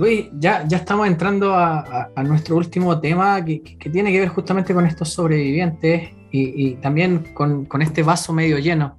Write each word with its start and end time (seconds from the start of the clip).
Luis, 0.00 0.30
ya, 0.38 0.66
ya 0.66 0.78
estamos 0.78 1.06
entrando 1.06 1.54
a, 1.54 2.10
nuestro 2.24 2.56
último 2.56 2.98
tema 3.00 3.44
que, 3.44 3.60
tiene 3.92 4.10
que 4.10 4.20
ver 4.20 4.28
justamente 4.30 4.72
con 4.72 4.86
estos 4.86 5.10
sobrevivientes 5.10 6.08
y, 6.32 6.76
también 6.76 7.34
con, 7.34 7.82
este 7.82 8.02
vaso 8.02 8.32
medio 8.32 8.58
lleno. 8.58 8.96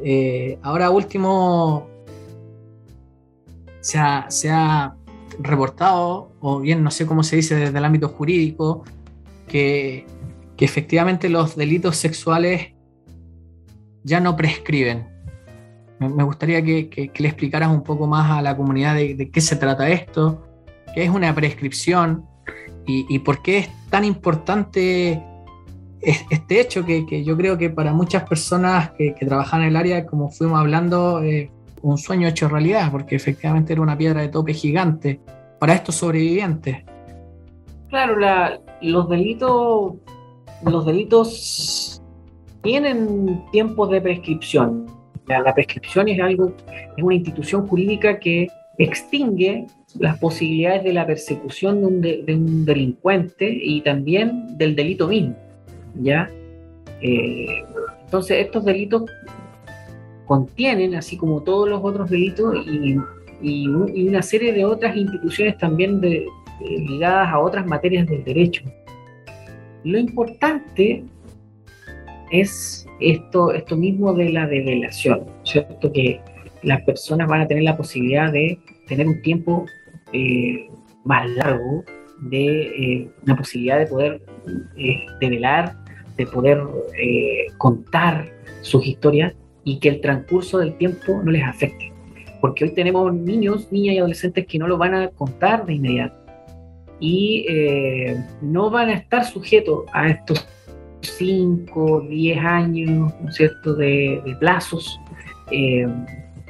Eh, 0.00 0.60
ahora 0.62 0.90
último, 0.90 1.88
se 3.80 3.98
ha, 3.98 4.94
reportado, 5.40 6.30
o 6.38 6.60
bien 6.60 6.84
no 6.84 6.92
sé 6.92 7.04
cómo 7.04 7.24
se 7.24 7.34
dice 7.34 7.56
desde 7.56 7.76
el 7.76 7.84
ámbito 7.84 8.08
jurídico, 8.08 8.84
que, 9.48 10.06
efectivamente 10.56 11.28
los 11.28 11.56
delitos 11.56 11.96
sexuales 11.96 12.74
ya 14.04 14.20
no 14.20 14.36
prescriben. 14.36 15.08
Me, 16.08 16.24
gustaría 16.24 16.62
que, 16.62 17.10
le 17.16 17.28
explicaras 17.28 17.70
un 17.70 17.82
poco 17.82 18.06
más 18.06 18.30
a 18.30 18.42
la 18.42 18.56
comunidad 18.56 18.94
de, 18.94 19.30
qué 19.30 19.40
se 19.40 19.56
trata 19.56 19.88
esto, 19.88 20.42
qué 20.94 21.04
es 21.04 21.10
una 21.10 21.34
prescripción 21.34 22.24
y, 22.86 23.18
por 23.20 23.42
qué 23.42 23.58
es 23.58 23.70
tan 23.90 24.04
importante 24.04 25.22
este 26.00 26.60
hecho 26.60 26.84
que, 26.84 27.24
yo 27.24 27.36
creo 27.36 27.56
que 27.56 27.70
para 27.70 27.92
muchas 27.92 28.28
personas 28.28 28.90
que, 28.92 29.14
trabajan 29.20 29.62
en 29.62 29.68
el 29.68 29.76
área, 29.76 30.06
como 30.06 30.30
fuimos 30.30 30.58
hablando, 30.58 31.22
un 31.82 31.98
sueño 31.98 32.28
hecho 32.28 32.48
realidad, 32.48 32.90
porque 32.90 33.16
efectivamente 33.16 33.72
era 33.72 33.82
una 33.82 33.96
piedra 33.96 34.20
de 34.20 34.28
tope 34.28 34.54
gigante 34.54 35.20
para 35.58 35.74
estos 35.74 35.96
sobrevivientes. 35.96 36.84
Claro, 37.88 38.16
los 38.80 39.08
delitos, 39.08 39.94
los 40.64 40.86
delitos 40.86 42.02
tienen 42.62 43.44
tiempos 43.52 43.90
de 43.90 44.00
prescripción. 44.00 44.86
La, 45.40 45.54
prescripción 45.54 46.08
es 46.08 46.20
algo, 46.20 46.54
es 46.96 47.02
una 47.02 47.14
institución 47.14 47.66
jurídica 47.66 48.18
que 48.18 48.48
extingue 48.78 49.66
las 49.98 50.18
posibilidades 50.18 50.84
de 50.84 50.92
la 50.92 51.06
persecución 51.06 51.80
de 51.80 51.86
un, 51.86 52.00
de, 52.00 52.34
un 52.34 52.64
delincuente 52.64 53.48
y 53.50 53.80
también 53.82 54.56
del 54.56 54.74
delito 54.74 55.08
mismo. 55.08 55.36
¿ya? 56.00 56.30
Eh, 57.00 57.64
entonces, 58.04 58.44
estos 58.44 58.64
delitos 58.64 59.04
contienen, 60.26 60.94
así 60.94 61.16
como 61.16 61.42
todos 61.42 61.68
los 61.68 61.80
otros 61.82 62.10
delitos, 62.10 62.54
y, 62.66 62.96
una 63.66 64.22
serie 64.22 64.52
de 64.52 64.64
otras 64.64 64.96
instituciones 64.96 65.58
también 65.58 66.00
ligadas 66.60 67.28
a 67.28 67.40
otras 67.40 67.66
materias 67.66 68.06
del 68.06 68.22
derecho. 68.22 68.62
Lo 69.82 69.98
importante 69.98 71.04
es 72.32 72.86
esto, 73.00 73.52
esto 73.52 73.76
mismo 73.76 74.12
de 74.14 74.30
la 74.30 74.46
develación, 74.46 75.26
¿cierto? 75.44 75.92
Que 75.92 76.20
las 76.62 76.82
personas 76.82 77.28
van 77.28 77.42
a 77.42 77.46
tener 77.46 77.62
la 77.62 77.76
posibilidad 77.76 78.32
de 78.32 78.58
tener 78.88 79.06
un 79.06 79.22
tiempo 79.22 79.66
eh, 80.12 80.68
más 81.04 81.28
largo, 81.30 81.84
de 82.22 82.46
eh, 82.46 83.08
una 83.24 83.36
posibilidad 83.36 83.78
de 83.78 83.86
poder 83.86 84.22
eh, 84.76 85.04
develar, 85.20 85.76
de 86.16 86.26
poder 86.26 86.60
contar 87.58 88.30
sus 88.60 88.86
historias 88.86 89.34
y 89.64 89.78
que 89.78 89.88
el 89.88 90.00
transcurso 90.00 90.58
del 90.58 90.76
tiempo 90.76 91.20
no 91.22 91.30
les 91.30 91.42
afecte. 91.42 91.92
Porque 92.40 92.64
hoy 92.64 92.74
tenemos 92.74 93.12
niños, 93.14 93.70
niñas 93.70 93.94
y 93.94 93.98
adolescentes 93.98 94.46
que 94.46 94.58
no 94.58 94.66
lo 94.66 94.76
van 94.76 94.94
a 94.94 95.08
contar 95.08 95.64
de 95.64 95.74
inmediato 95.74 96.22
y 97.02 97.44
eh, 97.48 98.16
no 98.40 98.70
van 98.70 98.88
a 98.88 98.94
estar 98.94 99.24
sujetos 99.24 99.84
a 99.92 100.08
estos 100.08 100.46
5, 101.02 102.06
10 102.08 102.38
años, 102.38 103.12
¿no 103.20 103.74
de, 103.76 104.36
plazos, 104.40 105.00
eh, 105.50 105.86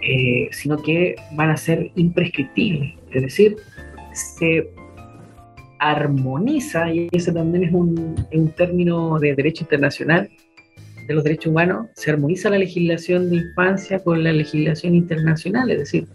eh, 0.02 0.48
sino 0.50 0.80
que 0.82 1.16
van 1.34 1.50
a 1.50 1.56
ser 1.56 1.90
imprescriptibles. 1.96 2.94
Es 3.10 3.22
decir, 3.22 3.56
se 4.12 4.68
armoniza, 5.78 6.92
y 6.92 7.08
ese 7.12 7.32
también 7.32 7.64
es 7.64 7.72
un, 7.72 8.14
es 8.30 8.38
un 8.38 8.50
término 8.52 9.18
de 9.18 9.34
derecho 9.34 9.64
internacional, 9.64 10.30
de 11.06 11.14
los 11.14 11.24
derechos 11.24 11.50
humanos, 11.50 11.88
se 11.94 12.10
armoniza 12.10 12.50
la 12.50 12.58
legislación 12.58 13.30
de 13.30 13.36
infancia 13.36 13.98
con 13.98 14.22
la 14.22 14.32
legislación 14.32 14.94
internacional, 14.94 15.70
es 15.70 15.78
decir, 15.80 16.06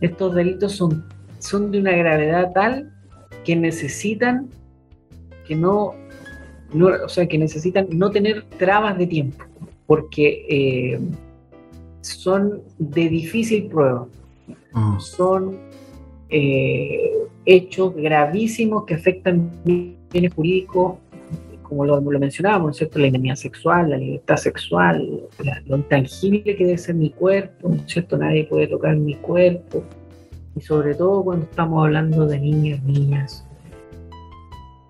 estos 0.00 0.34
delitos 0.34 0.72
son, 0.72 1.06
son 1.38 1.70
de 1.70 1.80
una 1.80 1.92
gravedad 1.92 2.52
tal 2.54 2.92
que 3.44 3.56
necesitan 3.56 4.50
que 5.46 5.54
no, 5.54 5.94
o 6.74 7.08
sea, 7.08 7.26
que 7.26 7.38
necesitan 7.38 7.86
no 7.90 8.10
tener 8.10 8.44
trabas 8.58 8.98
de 8.98 9.06
tiempo, 9.06 9.44
porque 9.86 10.46
eh, 10.48 11.00
son 12.00 12.62
de 12.78 13.08
difícil 13.08 13.66
prueba, 13.66 14.06
mm. 14.72 14.98
son 15.00 15.56
eh, 16.28 17.12
hechos 17.44 17.94
gravísimos 17.94 18.84
que 18.84 18.94
afectan 18.94 19.50
bienes 19.64 20.34
jurídicos 20.34 20.96
como 21.68 21.84
lo, 21.84 22.00
mencionábamos, 22.00 22.76
¿cierto? 22.76 22.98
La 22.98 23.08
indemnidad 23.08 23.34
sexual, 23.34 23.90
la 23.90 23.96
libertad 23.96 24.36
sexual, 24.36 25.22
lo 25.66 25.76
intangible 25.76 26.56
que 26.56 26.64
debe 26.64 26.78
ser 26.78 26.94
mi 26.94 27.10
cuerpo, 27.10 27.76
cierto? 27.86 28.16
Nadie 28.16 28.44
puede 28.44 28.68
tocar 28.68 28.96
mi 28.96 29.16
cuerpo. 29.16 29.82
Y 30.54 30.60
sobre 30.60 30.94
todo 30.94 31.24
cuando 31.24 31.44
estamos 31.44 31.84
hablando 31.84 32.26
de 32.26 32.38
niños, 32.38 32.82
niñas 32.84 33.45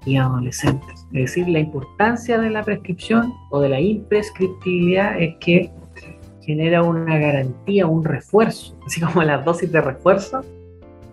y 0.07 0.17
adolescentes. 0.17 1.07
Es 1.13 1.23
decir, 1.23 1.49
la 1.49 1.59
importancia 1.59 2.39
de 2.39 2.49
la 2.49 2.63
prescripción 2.63 3.35
o 3.51 3.61
de 3.61 3.69
la 3.69 3.81
imprescriptibilidad 3.81 5.21
es 5.21 5.35
que 5.41 5.71
genera 6.41 6.83
una 6.83 7.19
garantía, 7.19 7.87
un 7.87 8.05
refuerzo, 8.05 8.79
así 8.87 9.01
como 9.01 9.23
las 9.23 9.45
dosis 9.45 9.71
de 9.71 9.81
refuerzo. 9.81 10.41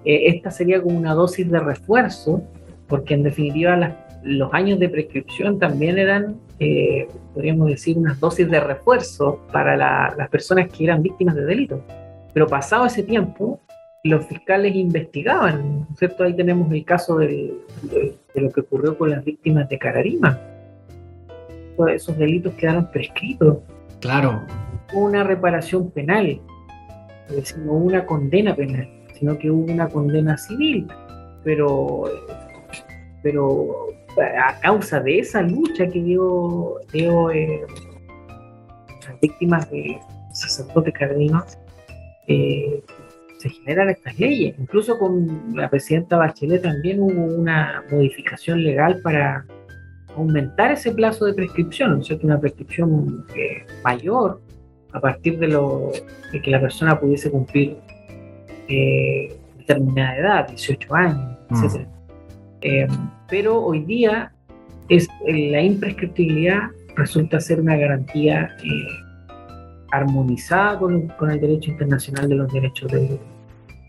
Eh, 0.05 0.27
esta 0.27 0.51
sería 0.51 0.81
como 0.81 0.97
una 0.97 1.13
dosis 1.13 1.49
de 1.49 1.59
refuerzo, 1.59 2.43
porque 2.87 3.15
en 3.15 3.23
definitiva 3.23 3.97
los 4.23 4.53
años 4.53 4.79
de 4.79 4.89
prescripción 4.89 5.59
también 5.59 5.97
eran, 5.97 6.39
eh, 6.59 7.07
podríamos 7.33 7.67
decir, 7.67 7.97
unas 7.97 8.19
dosis 8.19 8.49
de 8.49 8.59
refuerzo 8.59 9.39
para 9.51 9.75
las 9.75 10.29
personas 10.29 10.69
que 10.69 10.83
eran 10.85 11.01
víctimas 11.01 11.35
de 11.35 11.45
delitos. 11.45 11.81
Pero 12.33 12.47
pasado 12.47 12.85
ese 12.85 13.03
tiempo, 13.03 13.59
los 14.03 14.25
fiscales 14.25 14.75
investigaban, 14.75 15.87
¿cierto? 15.97 16.23
Ahí 16.23 16.35
tenemos 16.35 16.71
el 16.71 16.83
caso 16.83 17.17
de, 18.33 18.41
lo 18.41 18.51
que 18.51 18.61
ocurrió 18.61 18.97
con 18.97 19.11
las 19.11 19.23
víctimas 19.23 19.69
de 19.69 19.77
Cararima. 19.77 20.39
Todos 21.77 21.91
esos 21.91 22.17
delitos 22.17 22.53
quedaron 22.53 22.89
prescritos. 22.91 23.57
Claro. 23.99 24.41
Una 24.93 25.23
reparación 25.23 25.89
penal, 25.91 26.39
no 27.65 27.71
una 27.73 28.05
condena 28.05 28.55
penal, 28.55 28.87
sino 29.17 29.37
que 29.37 29.49
hubo 29.49 29.71
una 29.71 29.87
condena 29.87 30.37
civil. 30.37 30.87
Pero, 31.43 32.03
pero 33.21 33.87
a 34.17 34.59
causa 34.59 34.99
de 34.99 35.19
esa 35.19 35.41
lucha 35.41 35.87
que 35.87 36.01
dio, 36.01 36.75
dio 36.91 37.31
eh, 37.31 37.61
las 39.07 39.19
víctimas 39.19 39.69
de 39.71 39.99
sacerdotes 40.33 40.93
cardinos, 40.93 41.57
eh, 42.27 42.81
se 43.43 43.49
generan 43.49 43.89
estas 43.89 44.17
leyes. 44.19 44.55
Incluso 44.57 44.97
con 44.97 45.55
la 45.55 45.69
presidenta 45.69 46.17
Bachelet 46.17 46.61
también 46.61 47.01
hubo 47.01 47.25
una 47.35 47.83
modificación 47.91 48.63
legal 48.63 48.99
para 49.03 49.45
aumentar 50.15 50.71
ese 50.71 50.91
plazo 50.91 51.25
de 51.25 51.33
prescripción, 51.33 51.91
¿no 51.91 51.99
es 51.99 52.07
cierto? 52.07 52.27
Una 52.27 52.39
prescripción 52.39 53.25
eh, 53.35 53.65
mayor 53.83 54.41
a 54.93 54.99
partir 54.99 55.39
de, 55.39 55.47
lo, 55.47 55.91
de 56.31 56.41
que 56.41 56.51
la 56.51 56.61
persona 56.61 56.99
pudiese 56.99 57.31
cumplir 57.31 57.77
determinada 59.57 60.17
edad, 60.17 60.47
18 60.47 60.95
años, 60.95 61.37
mm. 61.49 61.63
etc. 61.65 61.87
Eh, 62.61 62.87
pero 63.29 63.61
hoy 63.61 63.83
día 63.83 64.31
es, 64.89 65.07
eh, 65.27 65.51
la 65.51 65.61
imprescriptibilidad 65.61 66.69
resulta 66.95 67.39
ser 67.39 67.59
una 67.59 67.75
garantía 67.75 68.49
eh, 68.63 68.87
armonizada 69.91 70.79
con, 70.79 71.11
el 71.29 71.41
derecho 71.41 71.71
internacional 71.71 72.29
de 72.29 72.35
los 72.35 72.51
derechos 72.53 72.91
de, 72.91 73.19